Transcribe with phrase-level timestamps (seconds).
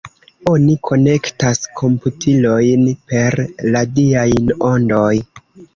[0.51, 3.39] Oni konektas komputilojn per
[3.77, 4.29] radiaj
[4.75, 5.17] ondoj.